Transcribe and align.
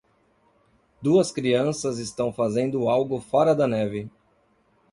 Duas 0.99 1.31
crianças 1.31 1.99
estão 1.99 2.33
fazendo 2.33 2.89
algo 2.89 3.21
fora 3.21 3.53
da 3.53 3.67
neve. 3.67 4.09